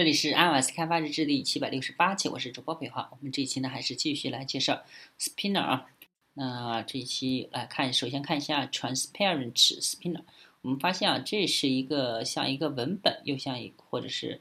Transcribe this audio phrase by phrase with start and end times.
[0.00, 3.10] 这里是 iOS 开发日志第七百六十八期，我是主播北华。
[3.12, 4.82] 我们这一期呢，还是继续来介绍
[5.18, 5.90] Spinner 啊。
[6.32, 10.22] 那这一期来看，首先看一下 Transparent Spinner。
[10.62, 14.40] 我们发现啊，这是一个像一个文本，又像一或者是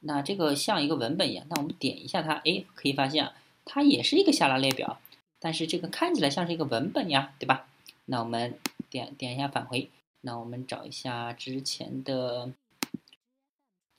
[0.00, 1.44] 那这个像一个文本一样。
[1.50, 3.34] 那我们点一下它，哎，可以发现啊，
[3.66, 5.02] 它也是一个下拉列表，
[5.38, 7.68] 但是这个看起来像是一个文本呀，对吧？
[8.06, 8.58] 那我们
[8.88, 9.90] 点点一下返回，
[10.22, 12.54] 那我们找一下之前的。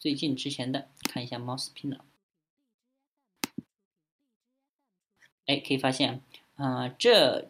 [0.06, 1.98] 最近之前的看一下 Mouse Spinner，
[5.48, 6.22] 哎，可以发现，
[6.58, 7.50] 啊，这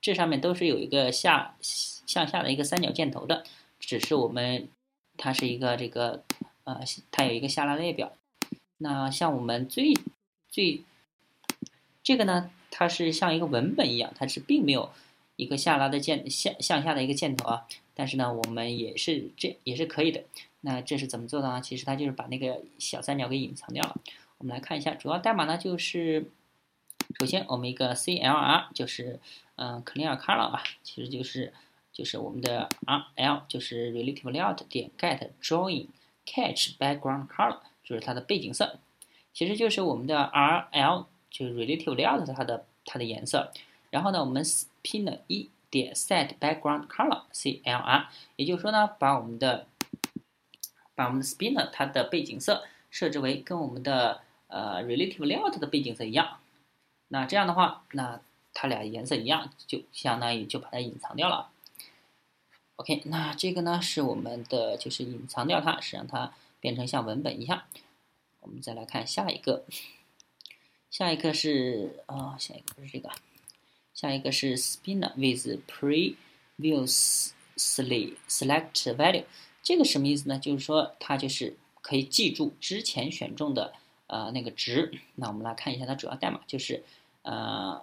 [0.00, 3.44] 这上面都是有一个下向下的一个三角箭头的，
[3.80, 4.68] 只是我们
[5.16, 6.22] 它是一个这个
[6.62, 6.80] 呃，
[7.10, 8.16] 它有一个下拉列表。
[8.76, 9.92] 那像我们最
[10.48, 10.84] 最
[12.04, 14.92] 这个呢，它是像一个文本一样，它是并没有
[15.38, 17.66] 一个下拉的箭向向下的一个箭头啊。
[17.94, 20.22] 但是呢，我们也是这也是可以的。
[20.60, 21.60] 那这是怎么做的呢？
[21.60, 23.96] 其实它就是把那个小三角给隐藏掉了。
[24.38, 26.30] 我们来看一下，主要代码呢就是，
[27.18, 29.18] 首先我们一个 CLR 就是
[29.56, 31.52] 嗯 clear color 啊，其实就是
[31.92, 35.86] 就是我们的 RL 就是 relative layout 点 get drawing
[36.26, 38.78] catch background color 就是它的背景色，
[39.32, 43.52] 其实就是我们的 RL 就是 relative layout 它的它的颜色。
[43.90, 49.66] 然后呢，我们 spin 一点 set background color CLR，也就是说呢，把我们的
[50.94, 56.40] 把我们的 spinner 它的背景色设置为跟我们的呃 relative layout 的背景色一样，
[57.08, 58.20] 那这样的话，那
[58.52, 61.50] 它俩颜色一样，就相当于就把它隐藏掉了。
[62.76, 67.64] OK，那这个呢是我们的就是隐藏掉它，是让它变成像文本一样。
[68.40, 69.64] 我们再来看下一个，
[70.90, 73.10] 下一个是啊，下一个不是这个，
[73.98, 76.14] 下一个是 spinner with previously
[78.28, 79.24] select value。
[79.60, 80.38] 这个什么意思呢？
[80.38, 83.72] 就是说它就是可以记住之前选中的
[84.06, 85.00] 呃那个值。
[85.16, 86.84] 那我们来看一下它主要代码，就是
[87.22, 87.82] 呃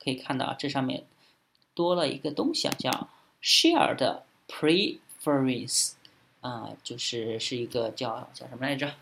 [0.00, 1.04] 可以看到啊这上面
[1.74, 3.08] 多了一个东西啊，叫
[3.40, 5.92] shared preference
[6.40, 8.92] 啊，就是是一个叫叫什么来着？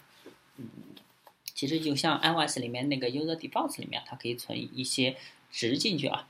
[0.58, 0.68] 嗯，
[1.54, 5.16] 其实就像 iOS 里面那个 user defaults 里面，它可以存一些
[5.50, 6.28] 值进去啊。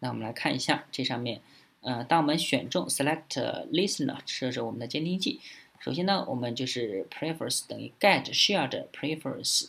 [0.00, 1.40] 那我们来看一下这上面。
[1.84, 3.26] 呃，当我们选中 select
[3.72, 5.40] listener 设置我们的监听器，
[5.80, 9.66] 首先呢，我们就是 preference 等于 get shared preference，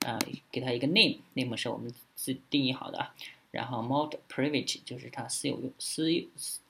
[0.00, 0.18] 呃，
[0.52, 3.14] 给它一个 name，name 是我们自定义好的啊，
[3.52, 6.04] 然后 mode private 就是它私有用私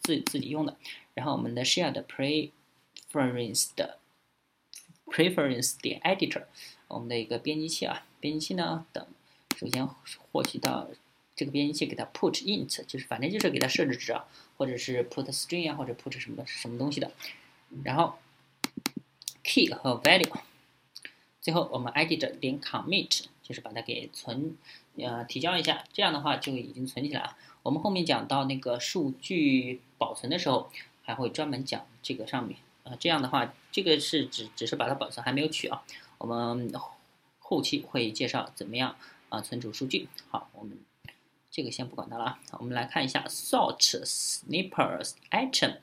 [0.04, 0.76] 自自己用的，
[1.14, 3.98] 然后我们的 shared preference 的
[5.06, 6.44] preference 点 editor，
[6.86, 9.04] 我们的一个编辑器啊，编辑器呢等，
[9.56, 9.84] 首先
[10.30, 10.88] 获取到。
[11.36, 14.24] 这个编辑器给它 put int，就是反正就是给它设置值啊，
[14.56, 17.12] 或者是 put string 啊，或者 put 什么的什么东西的。
[17.84, 18.14] 然后
[19.44, 20.32] key 和 value，
[21.42, 24.56] 最后我们 edit 点 commit，就是把它给存，
[24.96, 25.84] 呃，提交一下。
[25.92, 27.36] 这样的话就已经存起来了。
[27.62, 30.70] 我们后面讲到那个数据保存的时候，
[31.02, 32.96] 还会专门讲这个上面啊。
[32.98, 35.84] 这样的话，这个是只只是把它保存，还没有取啊。
[36.16, 36.72] 我们
[37.38, 38.96] 后期会介绍怎么样
[39.28, 40.08] 啊存储数据。
[40.30, 40.78] 好，我们。
[41.56, 45.76] 这个先不管它了啊，我们来看一下 sort snippers item。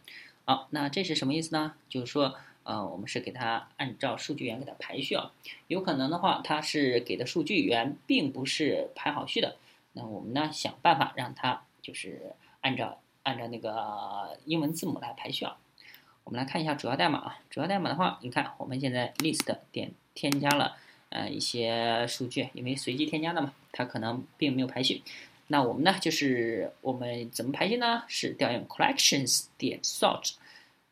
[0.46, 1.74] 好，那这是什么意思呢？
[1.90, 5.32] 就是说，呃，我们是给它按照数据源给它排序啊。
[5.66, 9.56] 有可能的话，它是给的数据源并不是排好序的。
[9.94, 15.58] 那我们呢，想办法让它就是按照按照那个英文字母来排序啊。
[16.24, 17.40] 我们来看一下主要代码啊。
[17.50, 20.78] 主要代码的话，你看我们现在 list 点添加了
[21.10, 25.02] 呃一些数据，因为随机添加的嘛，它可能并没有排序。
[25.48, 28.04] 那我们呢，就是我们怎么排序呢？
[28.08, 30.34] 是调用 collections 点 sort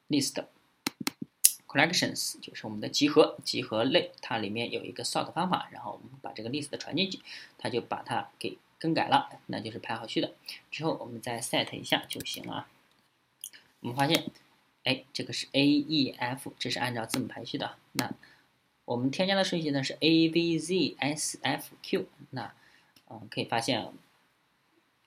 [0.09, 0.43] list
[1.65, 7.19] collections 就是我们的集合集合类，它里面有一个 sort 方法，然后我们把这个 list 传进去，
[7.57, 10.33] 它就把它给更改了，那就是排好序的。
[10.69, 12.67] 之后我们再 set 一下就行了。
[13.79, 14.31] 我们发现，
[14.83, 17.77] 哎，这个是 a e f，这是按照字母排序的。
[17.93, 18.11] 那
[18.83, 22.05] 我们添加的顺序呢是 a v z s f q。
[22.31, 22.53] 那
[23.09, 23.91] 嗯，可以发现。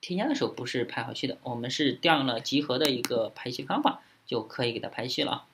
[0.04, 5.46] 添加的时候不是排好序的，我们是调用了集合的一个排序方法，就可以给它排序了。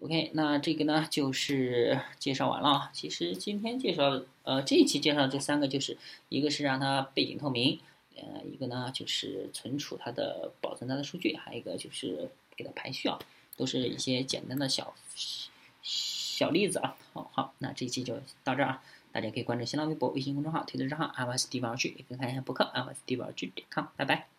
[0.00, 2.88] OK，那这个呢就是介绍完了。
[2.94, 5.98] 其实今天介绍，呃，这一期介绍这三个，就是
[6.30, 7.78] 一个是让它背景透明，
[8.16, 13.18] 呃，一个呢就是存储它的保存它的数据，还有一个就是给它排序啊，
[13.58, 14.94] 都是一些简单的小
[15.82, 16.96] 小例子啊。
[17.12, 18.82] 好好，那这一期就到这儿啊。
[19.16, 23.86] 大家可以关注新浪微博、微信公众号、推特账号 iOS 地宝剧，也可以看一下博客 iOS 地宝剧点 com。
[23.96, 24.35] 拜拜。